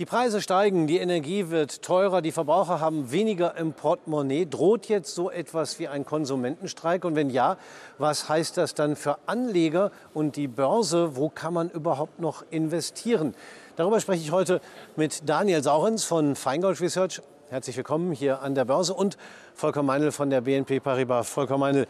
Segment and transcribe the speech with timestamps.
[0.00, 4.46] Die Preise steigen, die Energie wird teurer, die Verbraucher haben weniger im Portemonnaie.
[4.46, 7.04] Droht jetzt so etwas wie ein Konsumentenstreik?
[7.04, 7.58] Und wenn ja,
[7.98, 11.16] was heißt das dann für Anleger und die Börse?
[11.16, 13.34] Wo kann man überhaupt noch investieren?
[13.76, 14.62] Darüber spreche ich heute
[14.96, 17.20] mit Daniel Saurens von Feingold Research.
[17.50, 19.18] Herzlich willkommen hier an der Börse und
[19.52, 21.28] Volker Meinl von der BNP Paribas.
[21.28, 21.86] Volker Meinl,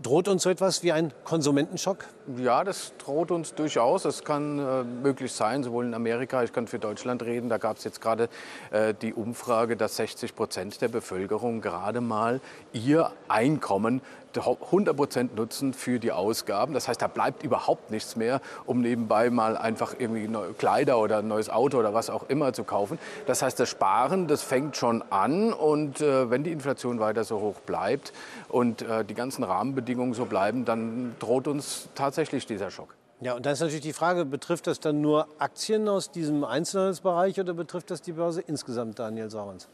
[0.00, 2.04] Droht uns so etwas wie ein Konsumentenschock?
[2.36, 4.04] Ja, das droht uns durchaus.
[4.04, 7.78] Es kann äh, möglich sein, sowohl in Amerika, ich kann für Deutschland reden, da gab
[7.78, 8.28] es jetzt gerade
[8.70, 12.40] äh, die Umfrage, dass 60 Prozent der Bevölkerung gerade mal
[12.72, 14.00] ihr Einkommen
[14.46, 16.74] 100 Prozent nutzen für die Ausgaben.
[16.74, 21.18] Das heißt, da bleibt überhaupt nichts mehr, um nebenbei mal einfach irgendwie neue Kleider oder
[21.18, 22.98] ein neues Auto oder was auch immer zu kaufen.
[23.26, 27.40] Das heißt, das Sparen, das fängt schon an und äh, wenn die Inflation weiter so
[27.40, 28.12] hoch bleibt
[28.48, 32.94] und äh, die ganzen Rahmenbedingungen so bleiben, dann droht uns tatsächlich dieser Schock.
[33.20, 37.40] Ja, und da ist natürlich die Frage, betrifft das dann nur Aktien aus diesem Einzelhandelsbereich
[37.40, 39.68] oder betrifft das die Börse insgesamt, Daniel Saurens?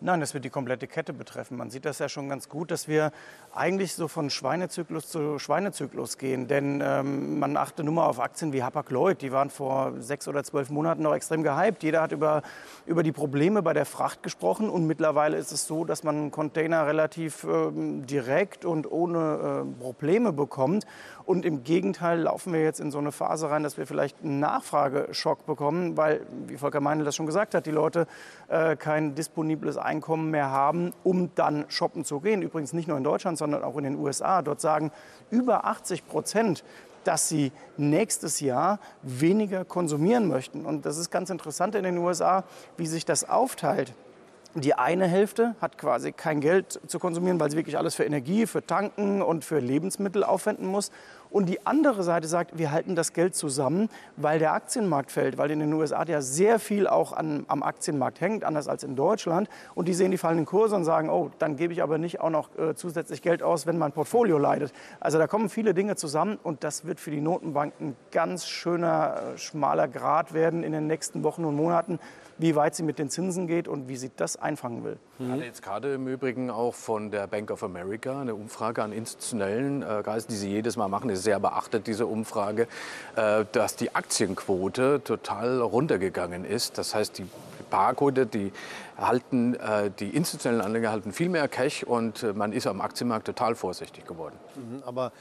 [0.00, 1.56] Nein, das wird die komplette Kette betreffen.
[1.56, 3.12] Man sieht das ja schon ganz gut, dass wir
[3.54, 6.48] eigentlich so von Schweinezyklus zu Schweinezyklus gehen.
[6.48, 9.22] Denn ähm, man achte nur mal auf Aktien wie Hapag-Lloyd.
[9.22, 11.82] Die waren vor sechs oder zwölf Monaten noch extrem gehypt.
[11.82, 12.42] Jeder hat über,
[12.86, 14.68] über die Probleme bei der Fracht gesprochen.
[14.68, 20.32] Und mittlerweile ist es so, dass man Container relativ ähm, direkt und ohne äh, Probleme
[20.32, 20.86] bekommt.
[21.24, 24.40] Und im Gegenteil laufen wir jetzt in so eine Phase rein, dass wir vielleicht einen
[24.40, 28.06] Nachfrageschock bekommen, weil, wie Volker Meinl das schon gesagt hat, die Leute
[28.48, 32.42] äh, kein disponibles Einkommen mehr haben, um dann shoppen zu gehen.
[32.42, 34.42] Übrigens nicht nur in Deutschland, sondern auch in den USA.
[34.42, 34.90] Dort sagen
[35.30, 36.64] über 80 Prozent,
[37.04, 40.64] dass sie nächstes Jahr weniger konsumieren möchten.
[40.64, 42.44] Und das ist ganz interessant in den USA,
[42.76, 43.94] wie sich das aufteilt.
[44.56, 48.46] Die eine Hälfte hat quasi kein Geld zu konsumieren, weil sie wirklich alles für Energie,
[48.46, 50.92] für Tanken und für Lebensmittel aufwenden muss.
[51.28, 55.50] Und die andere Seite sagt, wir halten das Geld zusammen, weil der Aktienmarkt fällt, weil
[55.50, 59.48] in den USA ja sehr viel auch an, am Aktienmarkt hängt, anders als in Deutschland.
[59.74, 62.30] Und die sehen die fallenden Kurse und sagen, oh, dann gebe ich aber nicht auch
[62.30, 64.72] noch äh, zusätzlich Geld aus, wenn mein Portfolio leidet.
[65.00, 69.16] Also da kommen viele Dinge zusammen und das wird für die Notenbanken ein ganz schöner,
[69.34, 71.98] äh, schmaler Grad werden in den nächsten Wochen und Monaten
[72.38, 74.98] wie weit sie mit den Zinsen geht und wie sie das einfangen will.
[75.18, 78.92] Ich hatte jetzt gerade im Übrigen auch von der Bank of America eine Umfrage an
[78.92, 82.66] institutionellen äh, Geistern, die sie jedes Mal machen, ist sehr beachtet, diese Umfrage,
[83.16, 86.78] äh, dass die Aktienquote total runtergegangen ist.
[86.78, 87.26] Das heißt, die
[87.70, 88.52] Barquote, die
[88.96, 93.26] halten, äh, die institutionellen Anleger halten viel mehr Cash und äh, man ist am Aktienmarkt
[93.26, 94.34] total vorsichtig geworden.
[94.54, 95.12] Mhm, aber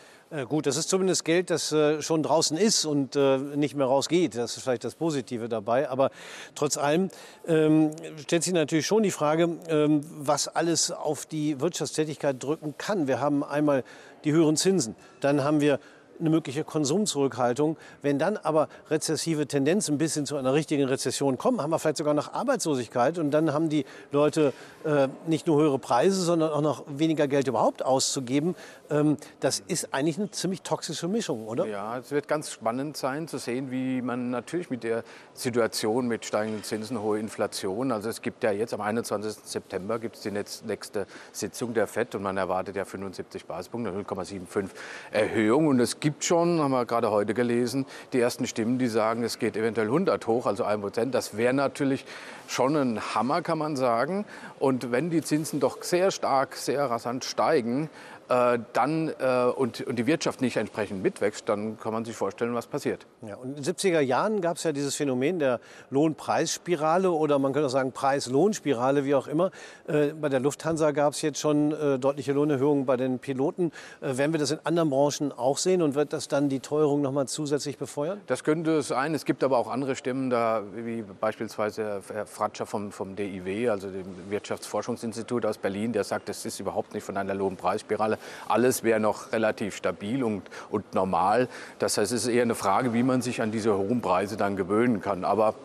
[0.47, 4.35] gut, das ist zumindest Geld, das äh, schon draußen ist und äh, nicht mehr rausgeht.
[4.35, 5.89] Das ist vielleicht das Positive dabei.
[5.89, 6.09] Aber
[6.55, 7.09] trotz allem
[7.47, 13.07] ähm, stellt sich natürlich schon die Frage, ähm, was alles auf die Wirtschaftstätigkeit drücken kann.
[13.07, 13.83] Wir haben einmal
[14.23, 15.79] die höheren Zinsen, dann haben wir
[16.19, 17.78] eine mögliche Konsumzurückhaltung.
[18.01, 21.97] Wenn dann aber rezessive Tendenzen bis hin zu einer richtigen Rezession kommen, haben wir vielleicht
[21.97, 24.53] sogar noch Arbeitslosigkeit und dann haben die Leute
[24.84, 28.56] äh, nicht nur höhere Preise, sondern auch noch weniger Geld überhaupt auszugeben.
[28.90, 31.66] Ähm, das ist eigentlich eine ziemlich toxische Mischung, oder?
[31.66, 35.03] Ja, es wird ganz spannend sein zu sehen, wie man natürlich mit der
[35.34, 39.34] Situation mit steigenden Zinsen, hohe Inflation, also es gibt ja jetzt am 21.
[39.44, 44.69] September gibt es die nächste Sitzung der FED und man erwartet ja 75 Basispunkte, 0,75
[45.12, 49.24] Erhöhung und es gibt schon, haben wir gerade heute gelesen, die ersten Stimmen, die sagen,
[49.24, 51.16] es geht eventuell 100 hoch, also 1 Prozent.
[51.16, 52.03] Das wäre natürlich
[52.46, 54.25] schon ein Hammer, kann man sagen.
[54.59, 57.90] Und wenn die Zinsen doch sehr stark, sehr rasant steigen,
[58.29, 62.53] äh, dann, äh, und, und die Wirtschaft nicht entsprechend mitwächst, dann kann man sich vorstellen,
[62.53, 63.06] was passiert.
[63.22, 67.53] Ja, und in den 70er Jahren gab es ja dieses Phänomen der Lohnpreisspirale oder man
[67.53, 69.51] könnte auch sagen Preis-Lohnspirale, wie auch immer.
[69.88, 73.72] Äh, bei der Lufthansa gab es jetzt schon äh, deutliche Lohnerhöhungen bei den Piloten.
[74.01, 77.01] Äh, werden wir das in anderen Branchen auch sehen und wird das dann die Teuerung
[77.01, 78.22] noch mal zusätzlich befeuern?
[78.28, 79.13] Das könnte es sein.
[79.13, 83.90] Es gibt aber auch andere Stimmen, da, wie beispielsweise Herr Fratscher vom, vom DIW, also
[83.90, 88.18] dem Wirtschaftsforschungsinstitut aus Berlin, der sagt, das ist überhaupt nicht von einer Lohnpreisspirale Signale.
[88.47, 91.47] Alles wäre noch relativ stabil und, und normal.
[91.79, 94.56] Das heißt, es ist eher eine Frage, wie man sich an diese hohen Preise dann
[94.56, 95.24] gewöhnen kann.
[95.24, 95.56] Aber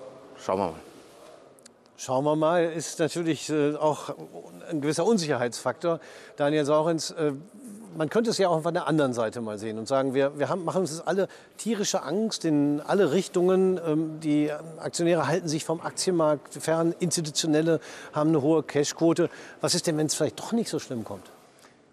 [0.45, 0.81] schauen wir mal.
[1.97, 4.15] Schauen wir mal, ist natürlich äh, auch
[4.71, 5.99] ein gewisser Unsicherheitsfaktor.
[6.37, 7.33] Daniel Saurens, äh,
[7.97, 10.49] man könnte es ja auch von der anderen Seite mal sehen und sagen, wir, wir
[10.49, 11.27] haben, machen uns alle
[11.57, 13.81] tierische Angst in alle Richtungen.
[13.85, 17.81] Ähm, die Aktionäre halten sich vom Aktienmarkt fern, institutionelle
[18.13, 19.29] haben eine hohe Cashquote.
[19.61, 21.25] Was ist denn, wenn es vielleicht doch nicht so schlimm kommt?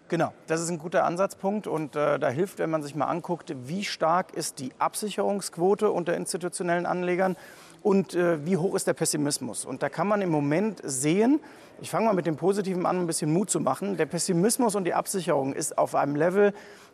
[0.08, 3.52] Genau, das ist ein guter Ansatzpunkt und äh, da hilft, wenn man sich mal anguckt,
[3.64, 7.36] wie stark ist die Absicherungsquote unter institutionellen Anlegern
[7.82, 9.64] und äh, wie hoch ist der Pessimismus.
[9.64, 11.40] Und da kann man im Moment sehen,
[11.80, 13.96] ich fange mal mit dem Positiven an, ein bisschen Mut zu machen.
[13.96, 16.52] Der Pessimismus und die Absicherung ist auf einem Level,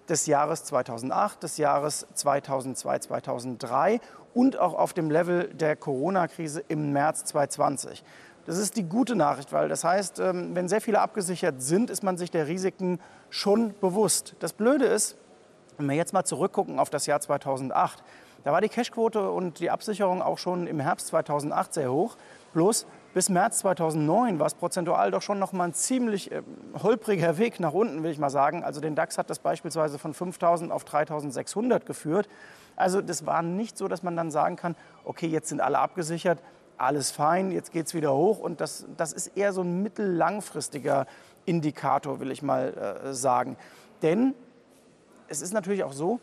[0.08, 4.00] des Jahres 2008, des Jahres 2002, 2003
[4.34, 8.02] und auch auf dem Level der Corona-Krise im März 2020.
[8.44, 12.02] Das ist die gute Nachricht, weil das heißt, ähm, wenn sehr viele abgesichert sind, ist
[12.02, 12.98] man sich der Risiken
[13.30, 14.34] schon bewusst.
[14.40, 15.16] Das Blöde ist,
[15.78, 18.02] wenn wir jetzt mal zurückgucken auf das Jahr 2008,
[18.44, 22.16] da war die Cashquote und die Absicherung auch schon im Herbst 2008 sehr hoch.
[22.52, 26.42] Bloß bis März 2009 war es prozentual doch schon noch mal ein ziemlich äh,
[26.82, 28.64] holpriger Weg nach unten, will ich mal sagen.
[28.64, 32.28] Also den DAX hat das beispielsweise von 5.000 auf 3.600 geführt.
[32.74, 34.74] Also das war nicht so, dass man dann sagen kann,
[35.04, 36.40] okay, jetzt sind alle abgesichert,
[36.78, 38.38] alles fein, jetzt geht es wieder hoch.
[38.38, 41.06] Und das, das ist eher so ein mittellangfristiger
[41.44, 43.56] Indikator, will ich mal äh, sagen.
[44.02, 44.34] Denn
[45.28, 46.20] es ist natürlich auch so,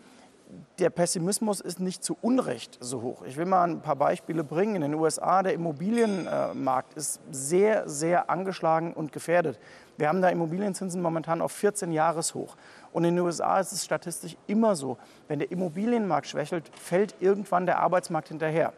[0.80, 3.22] der Pessimismus ist nicht zu Unrecht so hoch.
[3.24, 4.76] Ich will mal ein paar Beispiele bringen.
[4.76, 9.60] In den USA, der Immobilienmarkt ist sehr, sehr angeschlagen und gefährdet.
[9.98, 12.56] Wir haben da Immobilienzinsen momentan auf 14 Jahreshoch.
[12.92, 14.98] Und in den USA ist es statistisch immer so,
[15.28, 18.74] wenn der Immobilienmarkt schwächelt, fällt irgendwann der Arbeitsmarkt hinterher.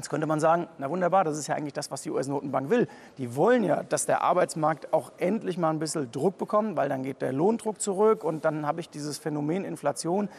[0.00, 2.88] Jetzt könnte man sagen, na wunderbar, das ist ja eigentlich das, was die US-Notenbank will.
[3.18, 7.02] Die wollen ja, dass der Arbeitsmarkt auch endlich mal ein bisschen Druck bekommt, weil dann
[7.02, 10.30] geht der Lohndruck zurück und dann habe ich dieses Phänomen Inflation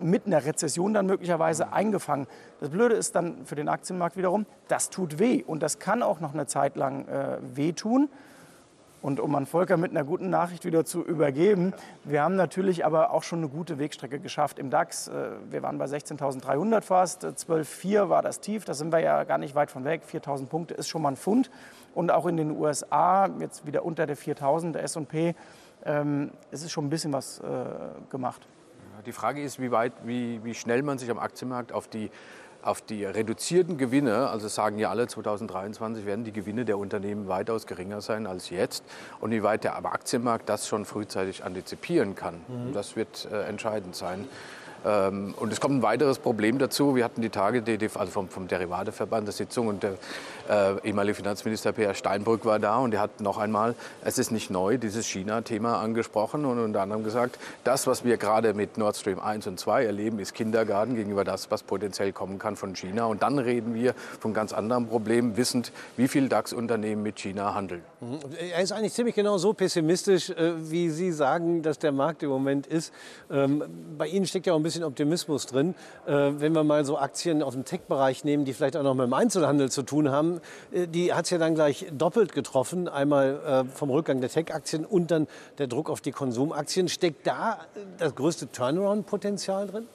[0.00, 2.26] mit einer Rezession dann möglicherweise eingefangen.
[2.58, 6.18] Das Blöde ist dann für den Aktienmarkt wiederum, das tut weh und das kann auch
[6.18, 8.08] noch eine Zeit lang äh, wehtun.
[9.04, 11.74] Und um an Volker mit einer guten Nachricht wieder zu übergeben,
[12.04, 15.08] wir haben natürlich aber auch schon eine gute Wegstrecke geschafft im DAX.
[15.08, 19.36] Äh, wir waren bei 16.300 fast, 12.4 war das Tief, da sind wir ja gar
[19.36, 20.04] nicht weit von weg.
[20.10, 21.50] 4.000 Punkte ist schon mal ein Pfund.
[21.94, 25.34] Und auch in den USA, jetzt wieder unter der 4.000, der S&P,
[25.84, 27.42] ähm, es ist schon ein bisschen was äh,
[28.08, 28.48] gemacht.
[29.04, 32.10] Die Frage ist, wie, weit, wie, wie schnell man sich am Aktienmarkt auf die,
[32.64, 37.66] auf die reduzierten Gewinne, also sagen ja alle, 2023 werden die Gewinne der Unternehmen weitaus
[37.66, 38.84] geringer sein als jetzt
[39.20, 42.36] und wie weit der Aktienmarkt das schon frühzeitig antizipieren kann.
[42.48, 42.72] Mhm.
[42.72, 44.26] Das wird äh, entscheidend sein.
[44.84, 46.94] Ähm, und es kommt ein weiteres Problem dazu.
[46.94, 47.62] Wir hatten die Tage
[47.94, 49.94] also vom, vom Derivateverband der Sitzung und der
[50.48, 54.50] äh, ehemalige Finanzminister Peer Steinbrück war da und er hat noch einmal, es ist nicht
[54.50, 59.20] neu, dieses China-Thema angesprochen und unter anderem gesagt, das, was wir gerade mit Nord Stream
[59.20, 63.06] 1 und 2 erleben, ist Kindergarten gegenüber das, was potenziell kommen kann von China.
[63.06, 67.82] Und dann reden wir von ganz anderen Problemen, wissend, wie viele DAX-Unternehmen mit China handeln.
[68.00, 68.18] Mhm.
[68.52, 72.28] Er ist eigentlich ziemlich genau so pessimistisch, äh, wie Sie sagen, dass der Markt im
[72.28, 72.92] Moment ist.
[73.30, 73.62] Ähm,
[73.96, 75.74] bei Ihnen steckt ja auch ein bisschen Optimismus drin.
[76.06, 79.06] Äh, wenn wir mal so Aktien aus dem Tech-Bereich nehmen, die vielleicht auch noch mit
[79.06, 80.40] dem Einzelhandel zu tun haben,
[80.72, 82.88] äh, die hat es ja dann gleich doppelt getroffen.
[82.88, 85.28] Einmal äh, vom Rückgang der Tech-Aktien und dann
[85.58, 86.88] der Druck auf die Konsumaktien.
[86.88, 87.58] Steckt da
[87.98, 89.86] das größte Turnaround-Potenzial drin?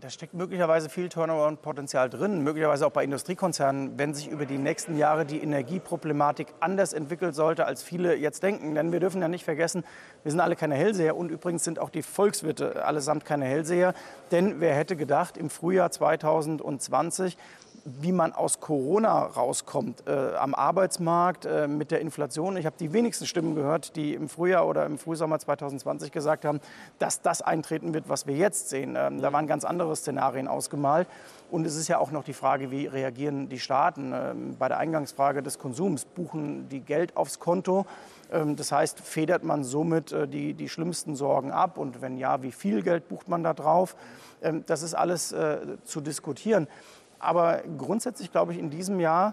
[0.00, 4.96] Da steckt möglicherweise viel Turnaround-Potenzial drin, möglicherweise auch bei Industriekonzernen, wenn sich über die nächsten
[4.96, 8.74] Jahre die Energieproblematik anders entwickelt sollte, als viele jetzt denken.
[8.74, 9.84] Denn wir dürfen ja nicht vergessen,
[10.22, 13.92] wir sind alle keine Hellseher und übrigens sind auch die Volkswirte allesamt keine Hellseher.
[14.30, 17.36] Denn wer hätte gedacht, im Frühjahr 2020
[17.84, 22.56] wie man aus Corona rauskommt äh, am Arbeitsmarkt äh, mit der Inflation.
[22.56, 26.60] Ich habe die wenigsten Stimmen gehört, die im Frühjahr oder im Frühsommer 2020 gesagt haben,
[26.98, 28.96] dass das eintreten wird, was wir jetzt sehen.
[28.96, 31.08] Ähm, da waren ganz andere Szenarien ausgemalt.
[31.50, 34.78] Und es ist ja auch noch die Frage, wie reagieren die Staaten ähm, bei der
[34.78, 36.04] Eingangsfrage des Konsums?
[36.04, 37.84] Buchen die Geld aufs Konto?
[38.32, 41.78] Ähm, das heißt, federt man somit äh, die, die schlimmsten Sorgen ab?
[41.78, 43.96] Und wenn ja, wie viel Geld bucht man da drauf?
[44.42, 46.68] Ähm, das ist alles äh, zu diskutieren.
[47.22, 49.32] Aber grundsätzlich glaube ich in diesem Jahr,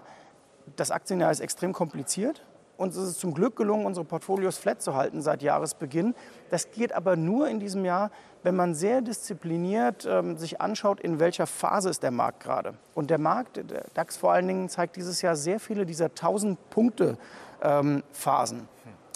[0.76, 2.44] das Aktienjahr ist extrem kompliziert.
[2.76, 6.14] Uns ist es zum Glück gelungen, unsere Portfolios flat zu halten seit Jahresbeginn.
[6.48, 8.10] Das geht aber nur in diesem Jahr,
[8.42, 12.72] wenn man sehr diszipliniert ähm, sich anschaut, in welcher Phase ist der Markt gerade.
[12.94, 18.58] Und der Markt, der DAX vor allen Dingen, zeigt dieses Jahr sehr viele dieser 1000-Punkte-Phasen.
[18.58, 18.64] Ähm,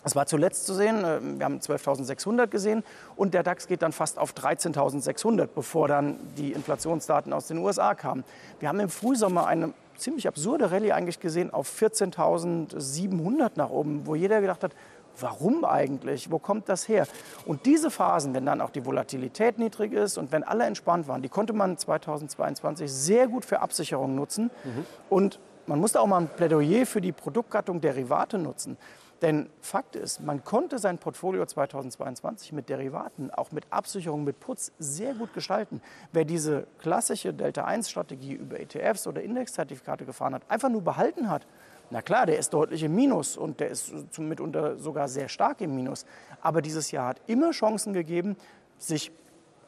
[0.05, 2.85] das war zuletzt zu sehen, äh, wir haben 12.600 gesehen
[3.17, 7.95] und der DAX geht dann fast auf 13.600, bevor dann die Inflationsdaten aus den USA
[7.95, 8.23] kamen.
[8.61, 14.15] Wir haben im Frühsommer eine ziemlich absurde Rallye eigentlich gesehen auf 14.700 nach oben, wo
[14.15, 14.73] jeder gedacht hat,
[15.21, 16.31] warum eigentlich?
[16.31, 17.07] Wo kommt das her?
[17.47, 21.23] Und diese Phasen, wenn dann auch die Volatilität niedrig ist und wenn alle entspannt waren,
[21.23, 24.51] die konnte man 2022 sehr gut für Absicherung nutzen.
[24.65, 24.87] Mhm.
[25.09, 28.77] Und man musste auch mal ein Plädoyer für die Produktgattung Derivate nutzen.
[29.25, 34.71] Denn Fakt ist, man konnte sein Portfolio 2022 mit Derivaten, auch mit Absicherung, mit Putz
[34.79, 35.81] sehr gut gestalten.
[36.13, 41.47] Wer diese klassische Delta-1-Strategie über ETFs oder Indexzertifikate gefahren hat, einfach nur behalten hat,
[41.89, 45.75] na klar, der ist deutlich im Minus und der ist mitunter sogar sehr stark im
[45.75, 46.05] Minus.
[46.43, 48.37] Aber dieses Jahr hat immer Chancen gegeben,
[48.77, 49.11] sich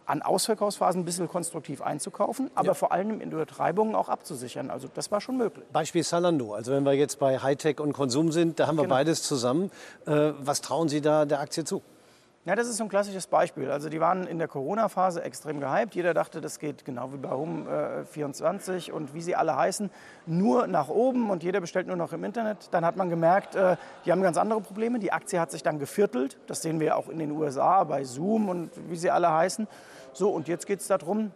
[0.06, 2.74] an Ausverkaufsphasen ein bisschen konstruktiv einzukaufen, aber ja.
[2.74, 4.70] vor allem in Übertreibungen auch abzusichern.
[4.70, 5.64] Also das war schon möglich.
[5.72, 6.54] Beispiel Salando.
[6.54, 8.94] Also wenn wir jetzt bei Hightech und Konsum sind, da haben wir genau.
[8.94, 9.70] beides zusammen.
[10.06, 11.82] Äh, was trauen Sie da der Aktie zu?
[12.46, 13.72] Ja, das ist so ein klassisches Beispiel.
[13.72, 15.96] Also die waren in der Corona-Phase extrem gehypt.
[15.96, 19.90] Jeder dachte, das geht genau wie bei Home24 äh, und wie sie alle heißen,
[20.26, 22.68] nur nach oben und jeder bestellt nur noch im Internet.
[22.70, 25.00] Dann hat man gemerkt, äh, die haben ganz andere Probleme.
[25.00, 26.38] Die Aktie hat sich dann geviertelt.
[26.46, 29.66] Das sehen wir auch in den USA bei Zoom und wie sie alle heißen.
[30.16, 31.30] So, und jetzt geht es darum,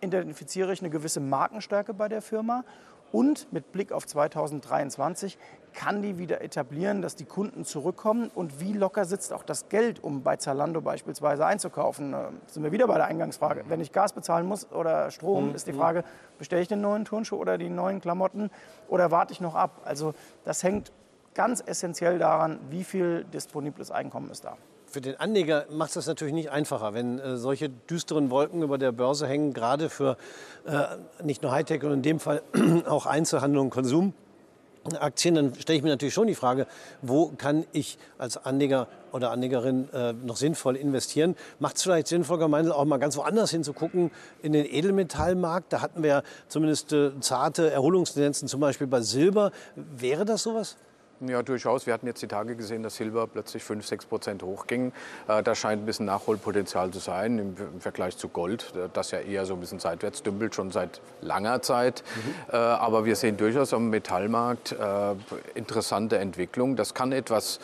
[0.00, 2.62] identifiziere ich eine gewisse Markenstärke bei der Firma
[3.10, 5.36] und mit Blick auf 2023
[5.72, 10.04] kann die wieder etablieren, dass die Kunden zurückkommen und wie locker sitzt auch das Geld,
[10.04, 12.12] um bei Zalando beispielsweise einzukaufen.
[12.12, 13.64] Da sind wir wieder bei der Eingangsfrage.
[13.66, 15.54] Wenn ich Gas bezahlen muss oder Strom, mhm.
[15.56, 16.04] ist die Frage,
[16.38, 18.50] bestelle ich den neuen Turnschuh oder die neuen Klamotten
[18.86, 19.80] oder warte ich noch ab?
[19.84, 20.92] Also das hängt
[21.36, 24.56] ganz essentiell daran, wie viel disponibles Einkommen ist da.
[24.86, 28.78] Für den Anleger macht es das natürlich nicht einfacher, wenn äh, solche düsteren Wolken über
[28.78, 30.16] der Börse hängen, gerade für
[30.64, 32.42] äh, nicht nur Hightech, sondern in dem Fall
[32.88, 34.14] auch Einzelhandel und Konsum.
[35.00, 36.66] Aktien, dann stelle ich mir natürlich schon die Frage,
[37.02, 41.34] wo kann ich als Anleger oder Anlegerin äh, noch sinnvoll investieren?
[41.58, 44.12] Macht es vielleicht Sinn, Volker auch mal ganz woanders hinzugucken,
[44.42, 45.72] in den Edelmetallmarkt?
[45.72, 49.50] Da hatten wir ja zumindest äh, zarte Erholungstendenzen, zum Beispiel bei Silber.
[49.74, 50.76] Wäre das sowas?
[51.20, 51.86] Ja, durchaus.
[51.86, 54.92] Wir hatten jetzt die Tage gesehen, dass Silber plötzlich 5, 6 Prozent hochging.
[55.28, 59.20] Äh, da scheint ein bisschen Nachholpotenzial zu sein im, Vergleich zu Gold, äh, das ja
[59.20, 62.04] eher so ein bisschen seitwärts dümpelt, schon seit langer Zeit.
[62.16, 62.52] Mhm.
[62.52, 64.74] Äh, aber wir sehen durchaus am Metallmarkt
[65.54, 66.76] interessante Entwicklung.
[66.76, 67.60] Das kann etwas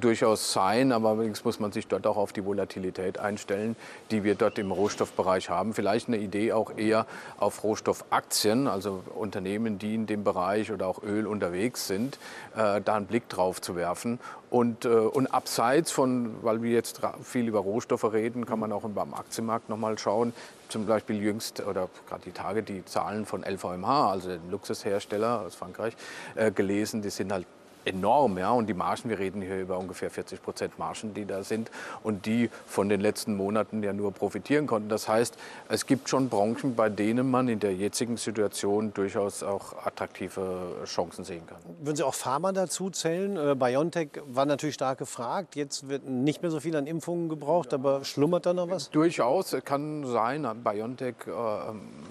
[0.00, 3.76] durchaus sein, aber allerdings muss man sich dort auch auf die Volatilität einstellen,
[4.10, 5.74] die wir dort im Rohstoffbereich haben.
[5.74, 7.06] Vielleicht eine Idee auch eher
[7.38, 12.18] auf Rohstoffaktien, also Unternehmen, die in dem Bereich oder auch Öl unterwegs sind,
[12.56, 14.18] äh, da einen Blick drauf zu werfen.
[14.50, 18.82] Und, äh, und abseits von, weil wir jetzt viel über Rohstoffe reden, kann man auch
[18.82, 20.34] beim Aktienmarkt nochmal schauen.
[20.68, 25.54] Zum Beispiel jüngst oder gerade die Tage die Zahlen von LVMH, also dem Luxushersteller aus
[25.54, 25.94] Frankreich,
[26.34, 27.02] äh, gelesen.
[27.02, 27.46] Die sind halt
[27.84, 28.38] enorm.
[28.38, 28.50] Ja?
[28.50, 31.70] Und die Margen, wir reden hier über ungefähr 40 Prozent Margen, die da sind
[32.02, 34.88] und die von den letzten Monaten ja nur profitieren konnten.
[34.88, 35.36] Das heißt,
[35.68, 41.24] es gibt schon Branchen, bei denen man in der jetzigen Situation durchaus auch attraktive Chancen
[41.24, 41.58] sehen kann.
[41.80, 43.36] Würden Sie auch Pharma dazu zählen?
[43.36, 45.56] Äh, BioNTech war natürlich stark gefragt.
[45.56, 48.90] Jetzt wird nicht mehr so viel an Impfungen gebraucht, aber schlummert da noch was?
[48.90, 50.46] Durchaus kann sein.
[50.62, 51.30] BioNTech, äh,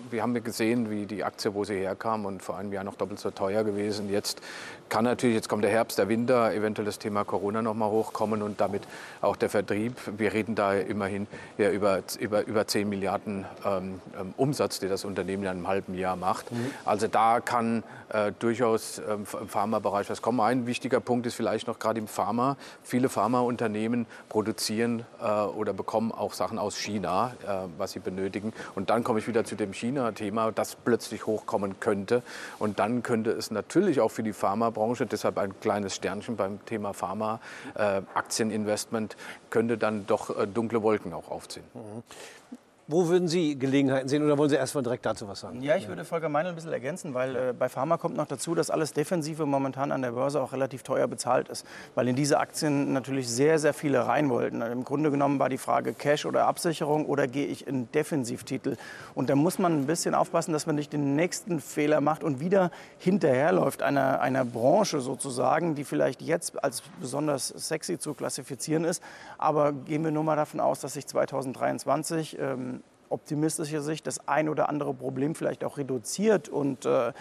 [0.10, 2.96] wir haben ja gesehen, wie die Aktie, wo sie herkam und vor einem Jahr noch
[2.96, 4.10] doppelt so teuer gewesen.
[4.10, 4.42] Jetzt
[4.92, 8.42] kann natürlich, jetzt kommt der Herbst, der Winter, eventuell das Thema Corona noch mal hochkommen
[8.42, 8.84] und damit
[9.22, 9.94] auch der Vertrieb.
[10.18, 15.06] Wir reden da immerhin ja über, über, über 10 Milliarden ähm, ähm, Umsatz, die das
[15.06, 16.52] Unternehmen in einem halben Jahr macht.
[16.52, 16.72] Mhm.
[16.84, 20.42] Also da kann äh, durchaus äh, im Pharmabereich was kommen.
[20.42, 22.58] Ein wichtiger Punkt ist vielleicht noch gerade im Pharma.
[22.84, 28.52] Viele Pharmaunternehmen produzieren äh, oder bekommen auch Sachen aus China, äh, was sie benötigen.
[28.76, 32.22] Und dann komme ich wieder zu dem China-Thema, das plötzlich hochkommen könnte.
[32.60, 34.81] Und dann könnte es natürlich auch für die Pharmabranche,
[35.12, 37.40] deshalb ein kleines Sternchen beim Thema Pharma,
[37.76, 39.16] äh, Aktieninvestment,
[39.50, 41.66] könnte dann doch äh, dunkle Wolken auch aufziehen.
[41.74, 42.04] Mhm.
[42.88, 45.62] Wo würden Sie Gelegenheiten sehen oder wollen Sie erst mal direkt dazu was sagen?
[45.62, 48.56] Ja, ich würde Volker Meinl ein bisschen ergänzen, weil äh, bei Pharma kommt noch dazu,
[48.56, 52.40] dass alles Defensive momentan an der Börse auch relativ teuer bezahlt ist, weil in diese
[52.40, 54.62] Aktien natürlich sehr, sehr viele rein wollten.
[54.62, 58.76] Im Grunde genommen war die Frage Cash oder Absicherung oder gehe ich in Defensivtitel.
[59.16, 62.40] Und da muss man ein bisschen aufpassen, dass man nicht den nächsten Fehler macht und
[62.40, 69.02] wieder hinterherläuft einer, einer Branche sozusagen, die vielleicht jetzt als besonders sexy zu klassifizieren ist.
[69.38, 72.81] Aber gehen wir nur mal davon aus, dass sich 2023 ähm,
[73.12, 77.12] optimistischer Sicht das ein oder andere Problem vielleicht auch reduziert und, äh,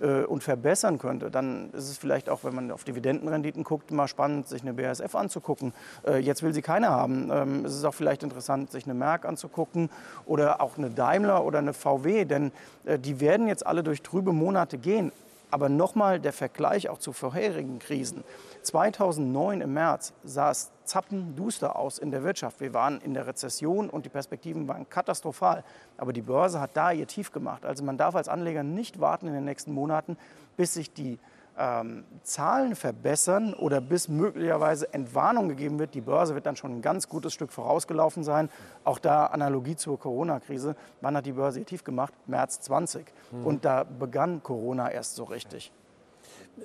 [0.00, 4.08] äh, und verbessern könnte, dann ist es vielleicht auch, wenn man auf Dividendenrenditen guckt, mal
[4.08, 5.72] spannend, sich eine BASF anzugucken.
[6.06, 7.30] Äh, jetzt will sie keine haben.
[7.32, 9.90] Ähm, es ist auch vielleicht interessant, sich eine Merck anzugucken
[10.26, 12.52] oder auch eine Daimler oder eine VW, denn
[12.84, 15.12] äh, die werden jetzt alle durch trübe Monate gehen.
[15.50, 18.24] Aber nochmal der Vergleich auch zu vorherigen Krisen.
[18.62, 22.60] 2009 im März sah es zappenduster aus in der Wirtschaft.
[22.60, 25.64] Wir waren in der Rezession und die Perspektiven waren katastrophal.
[25.96, 27.64] Aber die Börse hat da ihr Tief gemacht.
[27.64, 30.16] Also man darf als Anleger nicht warten in den nächsten Monaten,
[30.56, 31.18] bis sich die
[31.58, 35.94] ähm, Zahlen verbessern oder bis möglicherweise Entwarnung gegeben wird.
[35.94, 38.48] Die Börse wird dann schon ein ganz gutes Stück vorausgelaufen sein.
[38.84, 40.76] Auch da Analogie zur Corona-Krise.
[41.00, 42.12] Wann hat die Börse ihr Tief gemacht?
[42.26, 43.06] März 20.
[43.30, 43.46] Mhm.
[43.46, 45.72] Und da begann Corona erst so richtig.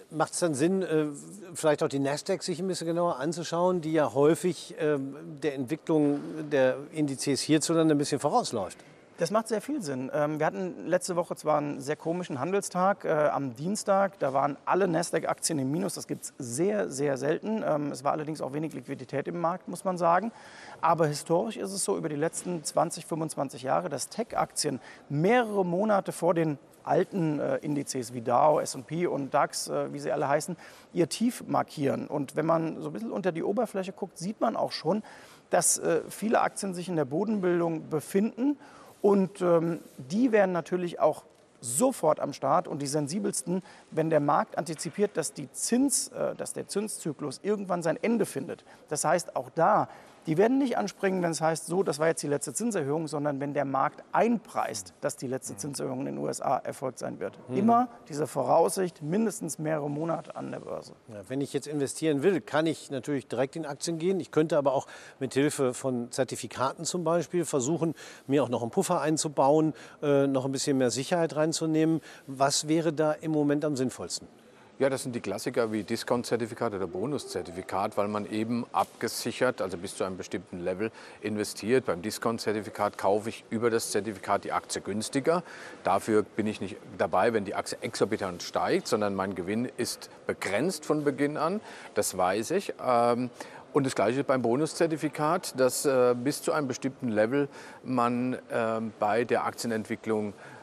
[0.10, 1.06] Macht es dann Sinn, äh,
[1.54, 6.20] vielleicht auch die Nasdaq sich ein bisschen genauer anzuschauen, die ja häufig ähm, der Entwicklung
[6.51, 8.77] der Indizes hierzulande ein bisschen vorausläuft?
[9.17, 10.12] Das macht sehr viel Sinn.
[10.13, 14.19] Ähm, wir hatten letzte Woche zwar einen sehr komischen Handelstag äh, am Dienstag.
[14.19, 15.93] Da waren alle Nasdaq-Aktien im Minus.
[15.93, 17.63] Das gibt es sehr, sehr selten.
[17.65, 20.34] Ähm, es war allerdings auch wenig Liquidität im Markt, muss man sagen.
[20.81, 26.12] Aber historisch ist es so, über die letzten 20, 25 Jahre, dass Tech-Aktien mehrere Monate
[26.12, 30.57] vor den alten äh, Indizes wie Dow, S&P und DAX, äh, wie sie alle heißen,
[30.91, 32.07] ihr Tief markieren.
[32.07, 35.03] Und wenn man so ein bisschen unter die Oberfläche guckt, sieht man auch schon,
[35.51, 38.57] dass äh, viele Aktien sich in der Bodenbildung befinden
[39.05, 41.25] und ähm, die werden natürlich auch
[41.62, 46.53] sofort am Start und die sensibelsten, wenn der Markt antizipiert, dass, die Zins, äh, dass
[46.53, 48.65] der Zinszyklus irgendwann sein Ende findet.
[48.89, 49.89] Das heißt, auch da
[50.27, 53.39] die werden nicht anspringen, wenn es heißt, so, das war jetzt die letzte Zinserhöhung, sondern
[53.39, 57.38] wenn der Markt einpreist, dass die letzte Zinserhöhung in den USA erfolgt sein wird.
[57.50, 57.58] Mhm.
[57.58, 60.94] Immer diese Voraussicht, mindestens mehrere Monate an der Börse.
[61.08, 64.20] Ja, wenn ich jetzt investieren will, kann ich natürlich direkt in Aktien gehen.
[64.20, 64.88] Ich könnte aber auch
[65.20, 67.94] mit Hilfe von Zertifikaten zum Beispiel versuchen,
[68.27, 72.01] mir auch noch einen Puffer einzubauen, äh, noch ein bisschen mehr Sicherheit reinzunehmen.
[72.27, 74.27] Was wäre da im Moment am sinnvollsten?
[74.77, 79.96] Ja, das sind die Klassiker wie Discount-Zertifikat oder Bonuszertifikat, weil man eben abgesichert, also bis
[79.96, 80.91] zu einem bestimmten Level
[81.22, 81.86] investiert.
[81.86, 85.44] Beim Discount-Zertifikat kaufe ich über das Zertifikat die Aktie günstiger.
[85.86, 90.84] Dafür bin ich nicht dabei, wenn die Aktie exorbitant steigt, sondern mein Gewinn ist begrenzt
[90.84, 91.62] von Beginn an.
[91.94, 92.74] Das weiß ich.
[92.86, 93.29] Ähm,
[93.72, 97.48] und das Gleiche beim Bonuszertifikat, dass äh, bis zu einem bestimmten Level
[97.84, 98.39] man äh,
[99.00, 100.54] bei der Aktienentwicklung äh,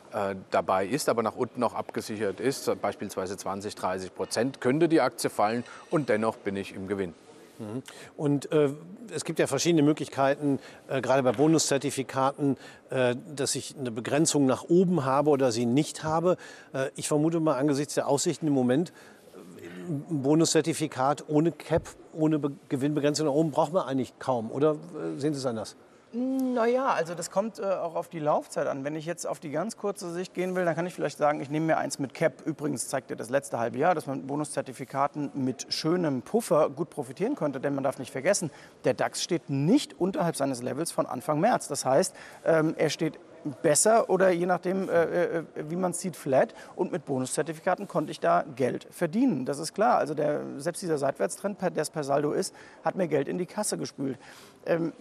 [0.51, 5.31] dabei ist, aber nach unten noch abgesichert ist, beispielsweise 20, 30 Prozent, könnte die Aktie
[5.31, 7.15] fallen und dennoch bin ich im Gewinn.
[7.63, 7.83] Mhm.
[8.17, 8.71] Und äh,
[9.15, 12.57] es gibt ja verschiedene Möglichkeiten, äh, gerade bei Bonuszertifikaten,
[12.91, 16.37] äh, dass ich eine Begrenzung nach oben habe oder sie nicht habe.
[16.73, 18.93] Äh, ich vermute mal angesichts der Aussichten im Moment,
[19.35, 24.51] äh, ein Bonuszertifikat ohne Cap, ohne Be Gewinnbegrenzung nach oben braucht man eigentlich kaum.
[24.51, 24.77] Oder
[25.17, 25.77] sehen Sie es anders?
[26.15, 28.85] Naja, also das kommt äh, auch auf die Laufzeit an.
[28.85, 31.41] Wenn ich jetzt auf die ganz kurze Sicht gehen will, dann kann ich vielleicht sagen,
[31.41, 32.43] ich nehme mir eins mit Cap.
[32.45, 36.91] Übrigens zeigt ja das letzte halbe Jahr, dass man mit Bonuszertifikaten mit schönem Puffer gut
[36.91, 37.61] profitieren konnte.
[37.61, 38.51] Denn man darf nicht vergessen,
[38.85, 41.69] der DAX steht nicht unterhalb seines Levels von Anfang März.
[41.69, 42.15] Das heißt,
[42.45, 43.19] ähm, er steht
[43.63, 46.55] besser oder je nachdem, äh, äh, wie man es sieht, flat.
[46.77, 49.47] Und mit Bonuszertifikaten konnte ich da Geld verdienen.
[49.47, 49.97] Das ist klar.
[49.97, 52.55] Also der, selbst dieser Seitwärtstrend, der es per Saldo ist,
[52.85, 54.19] hat mir Geld in die Kasse gespült.
[54.67, 54.93] Ähm,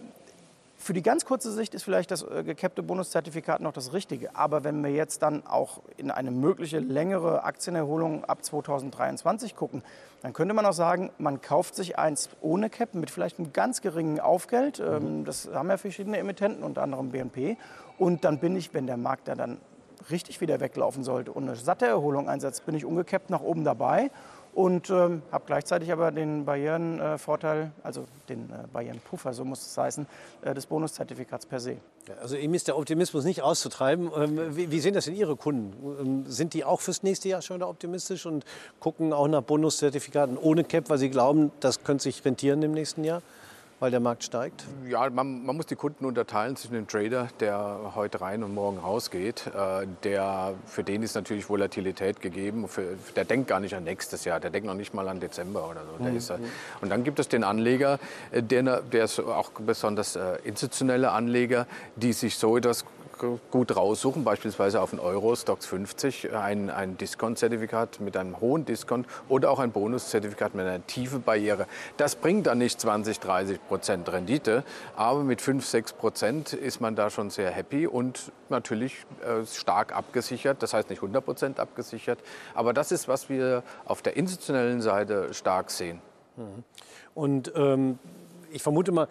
[0.82, 4.34] für die ganz kurze Sicht ist vielleicht das äh, gekappte Bonuszertifikat noch das Richtige.
[4.34, 9.82] Aber wenn wir jetzt dann auch in eine mögliche längere Aktienerholung ab 2023 gucken,
[10.22, 13.80] dann könnte man auch sagen, man kauft sich eins ohne Cap mit vielleicht einem ganz
[13.80, 14.80] geringen Aufgeld.
[14.80, 15.24] Ähm, mhm.
[15.24, 17.56] Das haben ja verschiedene Emittenten, unter anderem BNP.
[17.98, 19.58] Und dann bin ich, wenn der Markt da dann
[20.10, 24.10] richtig wieder weglaufen sollte und eine satte Erholung einsetzt, bin ich ungekappt nach oben dabei
[24.54, 29.76] und ähm, habe gleichzeitig aber den Barrierenvorteil, äh, also den äh, Barrierenpuffer, so muss es
[29.76, 30.06] heißen,
[30.42, 31.78] äh, des Bonuszertifikats per se.
[32.20, 34.10] Also ihm ist der Optimismus nicht auszutreiben.
[34.14, 35.72] Ähm, wie, wie, sehen das denn Ihre Kunden?
[36.00, 38.44] Ähm, sind die auch fürs nächste Jahr schon optimistisch und
[38.80, 43.04] gucken auch nach Bonuszertifikaten ohne Cap, weil sie glauben, das könnte sich rentieren im nächsten
[43.04, 43.22] Jahr?
[43.82, 44.64] Weil der Markt steigt?
[44.88, 48.78] Ja, man, man, muss die Kunden unterteilen zwischen dem Trader, der heute rein und morgen
[48.78, 49.48] rausgeht.
[49.48, 52.68] Äh, der, für den ist natürlich Volatilität gegeben.
[52.68, 55.68] Für, der denkt gar nicht an nächstes Jahr, der denkt noch nicht mal an Dezember
[55.68, 56.04] oder so.
[56.04, 56.16] Mhm.
[56.16, 56.30] Ist,
[56.80, 57.98] und dann gibt es den Anleger,
[58.30, 61.66] äh, der, der ist auch besonders äh, institutionelle Anleger,
[61.96, 62.84] die sich so etwas
[63.50, 69.06] gut raussuchen, beispielsweise auf den Euro Stocks 50 ein, ein Discount-Zertifikat mit einem hohen Discount
[69.28, 71.66] oder auch ein Bonus-Zertifikat mit einer tiefen Barriere.
[71.96, 74.64] Das bringt dann nicht 20, 30 Prozent Rendite,
[74.96, 79.94] aber mit 5, 6 Prozent ist man da schon sehr happy und natürlich äh, stark
[79.94, 82.18] abgesichert, das heißt nicht 100 Prozent abgesichert,
[82.54, 86.00] aber das ist, was wir auf der institutionellen Seite stark sehen.
[86.36, 86.64] Mhm.
[87.14, 87.98] Und ähm,
[88.52, 89.08] ich vermute mal,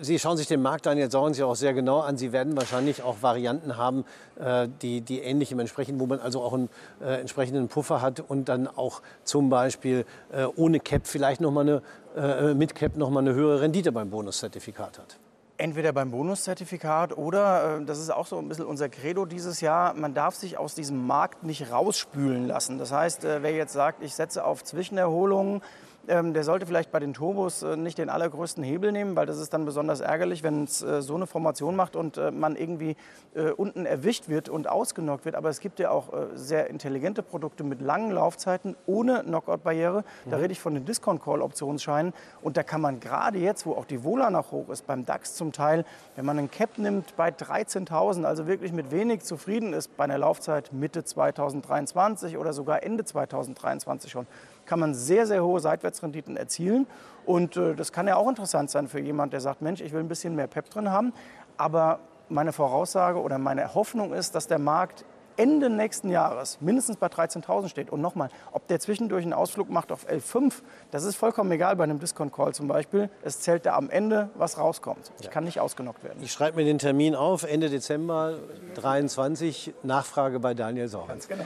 [0.00, 2.16] Sie schauen sich den Markt an, jetzt sauern Sie auch sehr genau an.
[2.16, 4.04] Sie werden wahrscheinlich auch Varianten haben,
[4.38, 6.68] äh, die, die ähnlich im entsprechenden, wo man also auch einen
[7.00, 11.62] äh, entsprechenden Puffer hat und dann auch zum Beispiel äh, ohne Cap vielleicht noch mal
[11.62, 11.82] eine,
[12.16, 15.18] äh, mit Cap noch mal eine höhere Rendite beim Bonuszertifikat hat.
[15.60, 19.94] Entweder beim Bonuszertifikat oder, äh, das ist auch so ein bisschen unser Credo dieses Jahr,
[19.94, 22.78] man darf sich aus diesem Markt nicht rausspülen lassen.
[22.78, 25.60] Das heißt, äh, wer jetzt sagt, ich setze auf Zwischenerholungen,
[26.08, 29.38] ähm, der sollte vielleicht bei den Turbos äh, nicht den allergrößten Hebel nehmen, weil das
[29.38, 32.96] ist dann besonders ärgerlich, wenn es äh, so eine Formation macht und äh, man irgendwie
[33.34, 35.34] äh, unten erwischt wird und ausgenockt wird.
[35.34, 40.04] Aber es gibt ja auch äh, sehr intelligente Produkte mit langen Laufzeiten ohne Knockout-Barriere.
[40.26, 40.42] Da mhm.
[40.42, 42.12] rede ich von den Discount-Call-Optionsscheinen.
[42.42, 45.34] Und da kann man gerade jetzt, wo auch die Vola noch hoch ist, beim DAX
[45.34, 45.84] zum Teil,
[46.16, 50.18] wenn man einen Cap nimmt bei 13.000, also wirklich mit wenig zufrieden ist bei einer
[50.18, 54.26] Laufzeit Mitte 2023 oder sogar Ende 2023 schon,
[54.68, 56.86] kann man sehr, sehr hohe Seitwärtsrenditen erzielen.
[57.26, 60.00] Und äh, das kann ja auch interessant sein für jemand, der sagt, Mensch, ich will
[60.00, 61.12] ein bisschen mehr Pep drin haben.
[61.56, 65.04] Aber meine Voraussage oder meine Hoffnung ist, dass der Markt
[65.38, 67.90] Ende nächsten Jahres mindestens bei 13.000 steht.
[67.90, 70.54] Und nochmal, ob der zwischendurch einen Ausflug macht auf 11.5,
[70.90, 73.08] das ist vollkommen egal bei einem Discount-Call zum Beispiel.
[73.22, 75.12] Es zählt da am Ende, was rauskommt.
[75.20, 76.18] Ich kann nicht ausgenockt werden.
[76.22, 78.38] Ich schreibe mir den Termin auf, Ende Dezember
[78.74, 81.06] 23, Nachfrage bei Daniel Sauer.
[81.06, 81.44] Ganz genau.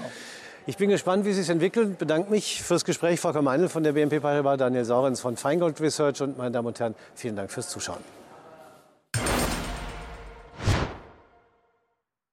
[0.64, 1.90] Ich bin gespannt, wie es sich entwickelt.
[1.92, 5.80] Ich bedanke mich fürs Gespräch, Frau Meinl von der BNP Paribas, Daniel Saurens von Feingold
[5.80, 8.21] Research und meine Damen und Herren, vielen Dank fürs Zuschauen.